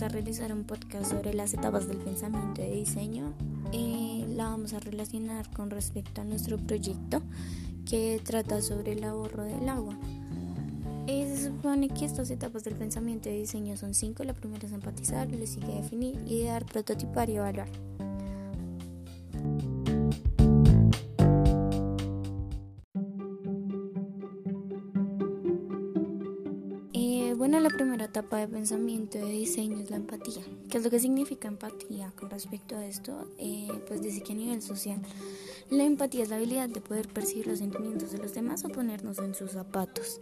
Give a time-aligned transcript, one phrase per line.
[0.00, 3.34] vamos a realizar un podcast sobre las etapas del pensamiento de diseño.
[3.70, 7.20] Eh, la vamos a relacionar con respecto a nuestro proyecto
[7.84, 9.94] que trata sobre el ahorro del agua.
[11.06, 14.24] Eh, se supone que estas etapas del pensamiento de diseño son cinco.
[14.24, 17.68] La primera es empatizar, le sigue definir, idear, prototipar y evaluar.
[27.40, 30.42] Bueno, la primera etapa de pensamiento de diseño es la empatía.
[30.68, 33.30] ¿Qué es lo que significa empatía con respecto a esto?
[33.38, 35.00] Eh, pues dice que a nivel social,
[35.70, 39.20] la empatía es la habilidad de poder percibir los sentimientos de los demás o ponernos
[39.20, 40.20] en sus zapatos.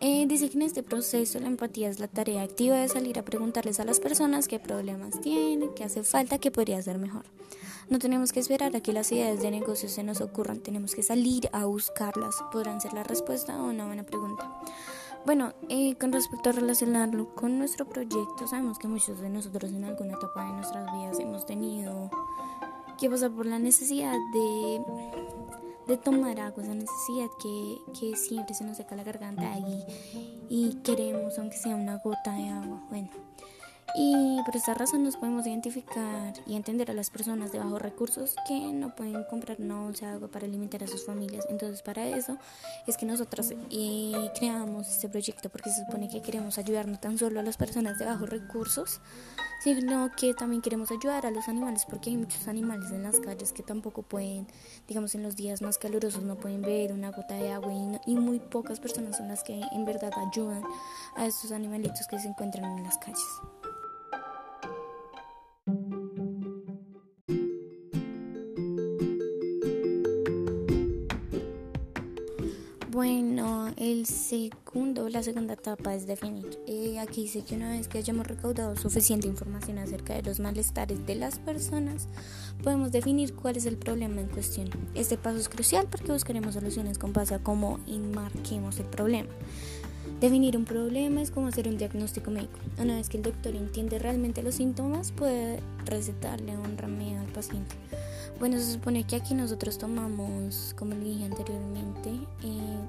[0.00, 3.24] Eh, dice que en este proceso la empatía es la tarea activa de salir a
[3.24, 7.24] preguntarles a las personas qué problemas tienen, qué hace falta, qué podría ser mejor.
[7.88, 11.04] No tenemos que esperar a que las ideas de negocio se nos ocurran, tenemos que
[11.04, 12.34] salir a buscarlas.
[12.50, 14.50] Podrán ser la respuesta a una buena pregunta.
[15.26, 19.84] Bueno, eh, con respecto a relacionarlo con nuestro proyecto, sabemos que muchos de nosotros en
[19.84, 22.10] alguna etapa de nuestras vidas hemos tenido
[22.98, 24.82] que pasar por la necesidad de,
[25.86, 29.84] de tomar agua, esa necesidad que, que siempre se nos seca la garganta y,
[30.48, 32.82] y queremos, aunque sea una gota de agua.
[32.88, 33.27] Bueno.
[33.94, 38.36] Y por esta razón nos podemos identificar y entender a las personas de bajos recursos
[38.46, 41.46] que no pueden comprar una bolsa de agua para alimentar a sus familias.
[41.48, 42.36] Entonces para eso
[42.86, 47.18] es que nosotros eh, creamos este proyecto porque se supone que queremos ayudar no tan
[47.18, 49.00] solo a las personas de bajos recursos,
[49.64, 53.52] sino que también queremos ayudar a los animales porque hay muchos animales en las calles
[53.52, 54.46] que tampoco pueden,
[54.86, 58.16] digamos en los días más calurosos no pueden ver una gota de agua y, y
[58.16, 60.62] muy pocas personas son las que en verdad ayudan
[61.16, 63.24] a estos animalitos que se encuentran en las calles.
[72.98, 76.58] Bueno, el segundo, la segunda etapa es definir.
[76.66, 81.06] Eh, aquí dice que una vez que hayamos recaudado suficiente información acerca de los malestares
[81.06, 82.08] de las personas,
[82.64, 84.68] podemos definir cuál es el problema en cuestión.
[84.96, 89.30] Este paso es crucial porque buscaremos soluciones con base a cómo enmarquemos el problema.
[90.20, 92.58] Definir un problema es como hacer un diagnóstico médico.
[92.82, 97.76] Una vez que el doctor entiende realmente los síntomas, puede recetarle un remedio al paciente.
[98.40, 101.87] Bueno, se supone que aquí nosotros tomamos, como le dije anteriormente,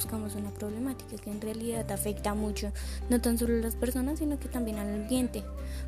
[0.00, 2.72] buscamos una problemática que en realidad afecta mucho,
[3.10, 5.44] no tan solo a las personas, sino que también al ambiente,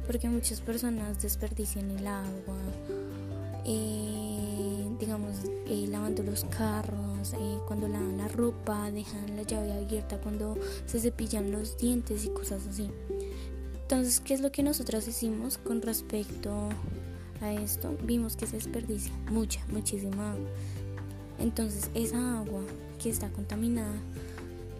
[0.06, 2.58] porque muchas personas desperdician el agua,
[3.64, 5.36] eh, digamos,
[5.66, 7.34] eh, lavando los carros,
[7.66, 12.66] cuando lavan la ropa, dejan la llave abierta, cuando se cepillan los dientes y cosas
[12.66, 12.90] así.
[13.80, 16.68] Entonces, ¿qué es lo que nosotros hicimos con respecto
[17.42, 20.48] a esto, vimos que se desperdicia mucha, muchísima agua.
[21.38, 22.62] Entonces esa agua
[23.02, 23.94] que está contaminada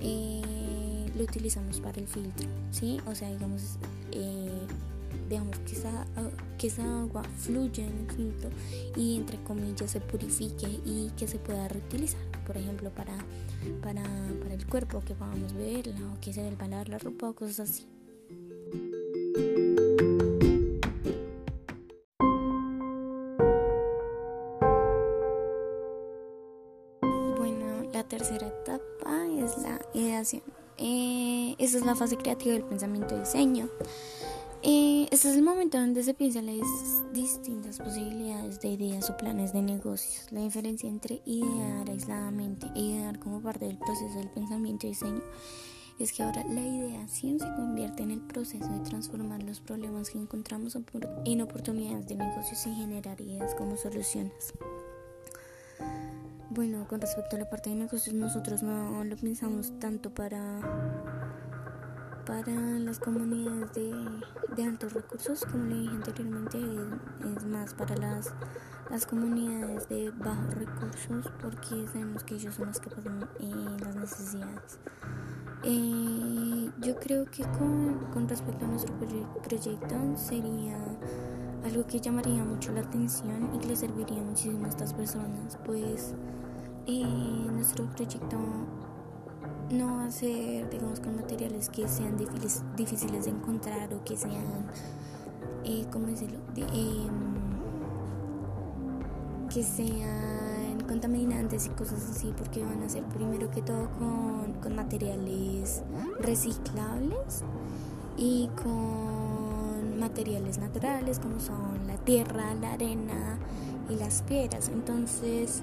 [0.01, 0.43] eh,
[1.17, 3.01] lo utilizamos para el filtro, ¿sí?
[3.07, 3.79] O sea, digamos,
[4.13, 4.51] eh,
[5.67, 6.07] que esa,
[6.59, 8.51] que esa agua fluya en el filtro
[8.97, 13.17] y entre comillas se purifique y que se pueda reutilizar, por ejemplo, para,
[13.83, 14.03] para,
[14.43, 17.71] para el cuerpo, que podamos beberla o que se deba lavar la ropa o cosas
[17.71, 17.87] así.
[30.85, 33.69] Eh, esa es la fase creativa del pensamiento y diseño.
[34.65, 39.53] Eh, este es el momento donde se piensan las distintas posibilidades de ideas o planes
[39.53, 40.27] de negocios.
[40.33, 45.23] La diferencia entre idear aisladamente e idear como parte del proceso del pensamiento y diseño
[46.01, 50.19] es que ahora la ideación se convierte en el proceso de transformar los problemas que
[50.19, 50.77] encontramos
[51.27, 54.53] en oportunidades de negocios y generar ideas como soluciones.
[56.55, 60.61] Bueno, con respecto a la parte de negocios, nosotros no lo pensamos tanto para,
[62.27, 68.35] para las comunidades de, altos recursos, como le dije anteriormente, es, más para las,
[68.91, 73.97] las comunidades de bajos recursos, porque sabemos que ellos son los que pasan eh, las
[73.97, 74.79] necesidades.
[75.65, 80.77] Eh, yo creo que con, con respecto a nuestro proyecto sería
[81.65, 86.15] algo que llamaría mucho la atención y que le serviría muchísimo a estas personas, pues
[86.87, 87.05] eh,
[87.53, 88.37] nuestro proyecto
[89.71, 92.17] no va a ser, digamos, con materiales que sean
[92.77, 94.67] difíciles, de encontrar o que sean,
[95.65, 96.39] eh, ¿cómo decirlo?
[96.57, 97.33] Em,
[99.49, 104.75] que sean contaminantes y cosas así, porque van a ser primero que todo con, con
[104.75, 105.83] materiales
[106.21, 107.45] reciclables
[108.17, 109.52] y con
[110.03, 113.39] materiales naturales como son la tierra, la arena
[113.89, 114.69] y las piedras.
[114.69, 115.63] Entonces,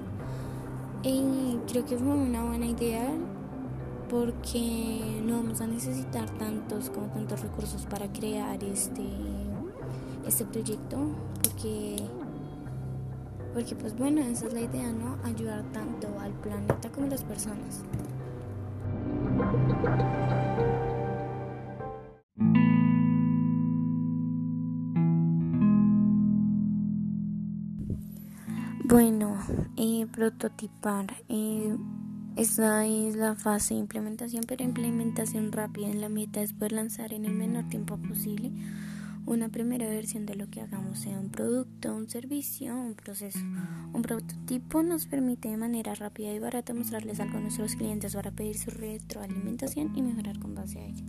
[1.02, 3.10] y creo que fue una buena idea
[4.08, 9.04] porque no vamos a necesitar tantos como tantos recursos para crear este
[10.26, 10.96] este proyecto
[11.42, 11.96] porque
[13.54, 15.16] porque pues bueno, esa es la idea, ¿no?
[15.24, 17.82] Ayudar tanto al planeta como a las personas.
[29.76, 31.16] Eh, prototipar.
[31.28, 31.76] Eh,
[32.36, 35.88] es la fase de implementación, pero implementación rápida.
[35.88, 38.52] En la meta es poder lanzar en el menor tiempo posible
[39.26, 43.38] una primera versión de lo que hagamos, sea un producto, un servicio, un proceso.
[43.92, 48.30] Un prototipo nos permite de manera rápida y barata mostrarles algo a nuestros clientes para
[48.30, 51.04] pedir su retroalimentación y mejorar con base a ello.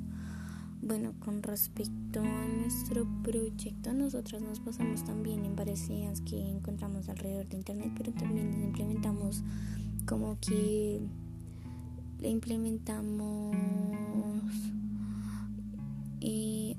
[0.81, 7.07] Bueno, con respecto a nuestro proyecto, nosotros nos basamos también en varias ideas que encontramos
[7.07, 9.43] alrededor de Internet, pero también implementamos
[10.05, 10.99] como que
[12.19, 13.55] le implementamos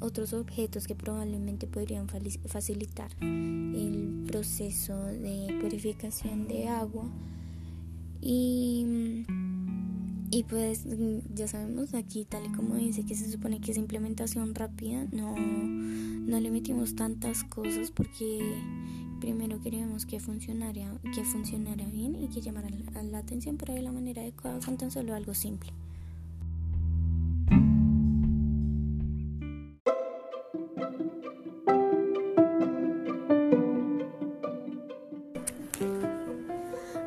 [0.03, 7.05] otros objetos que probablemente podrían facilitar el proceso de purificación de agua.
[8.21, 9.25] Y,
[10.33, 10.85] y pues
[11.35, 15.37] ya sabemos aquí tal y como dice que se supone que es implementación rápida no,
[15.37, 18.41] no le metimos tantas cosas porque
[19.21, 23.83] primero queríamos que funcionara, que funcionara bien y que llamara la, la atención pero de
[23.83, 25.71] la manera adecuada con tan solo algo simple.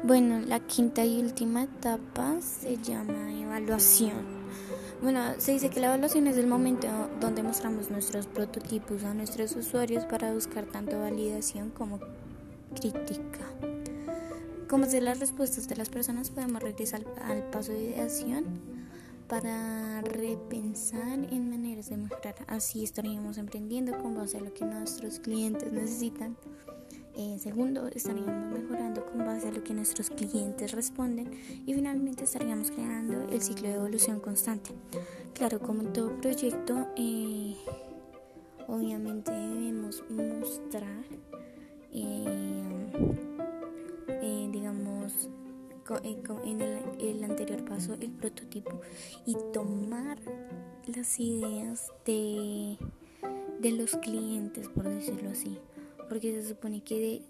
[0.06, 4.24] Bueno, la quinta y última etapa se llama evaluación.
[5.02, 6.88] Bueno, se dice que la evaluación es el momento
[7.20, 12.00] donde mostramos nuestros prototipos a nuestros usuarios para buscar tanto validación como
[12.80, 13.50] crítica.
[14.70, 18.46] Como sé las respuestas de las personas, podemos regresar al paso de ideación
[19.28, 22.36] para repensar en maneras de mejorar.
[22.46, 26.38] Así estaríamos emprendiendo con base a lo que nuestros clientes necesitan.
[27.18, 31.32] Eh, segundo, estaríamos mejorando con base a lo que nuestros clientes responden.
[31.66, 34.72] Y finalmente estaríamos creando el ciclo de evolución constante.
[35.34, 37.56] Claro, como en todo proyecto, eh,
[38.68, 41.06] obviamente debemos mostrar,
[41.94, 42.64] eh,
[44.52, 45.30] digamos,
[46.44, 48.82] en el, el, anterior paso, el prototipo
[49.26, 50.18] y tomar
[50.88, 52.78] las ideas de,
[53.60, 55.60] de los clientes, por decirlo así
[56.08, 57.22] porque se supone que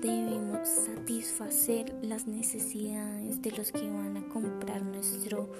[0.00, 5.50] debemos satisfacer las necesidades de los que van a comprar nuestro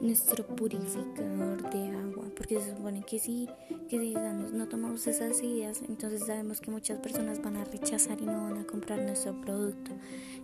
[0.00, 2.26] nuestro purificador de agua.
[2.36, 3.48] Porque se supone que si
[3.88, 8.26] que digamos no tomamos esas ideas entonces sabemos que muchas personas van a rechazar y
[8.26, 9.92] no van a comprar nuestro producto.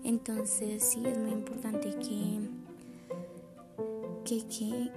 [0.04, 2.40] Entonces sí es muy importante que
[4.24, 4.90] que, que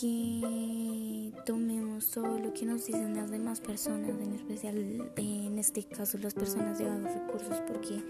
[0.00, 4.76] que tomemos todo lo que nos dicen las demás personas, en especial
[5.16, 8.02] en este caso las personas de bajos recursos, porque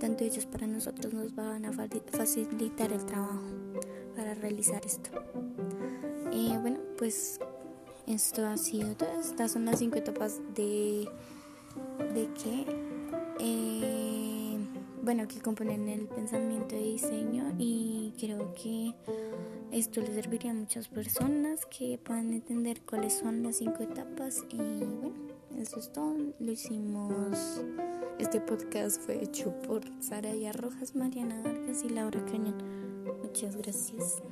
[0.00, 3.42] tanto ellos para nosotros nos van a facilitar el trabajo
[4.16, 5.10] para realizar esto.
[6.32, 7.38] Eh, bueno, pues
[8.06, 9.20] esto ha sido todo.
[9.20, 11.08] Estas son las cinco etapas de,
[12.14, 12.64] de que,
[13.40, 14.58] eh,
[15.02, 18.94] bueno, que componen el pensamiento de diseño y creo que
[19.78, 24.56] esto le serviría a muchas personas que puedan entender cuáles son las cinco etapas y
[24.56, 25.12] bueno,
[25.58, 26.16] eso es todo.
[26.38, 27.62] Lo hicimos.
[28.18, 32.56] Este podcast fue hecho por Saraya Rojas, Mariana Vargas y Laura Cañón.
[33.22, 34.22] Muchas gracias.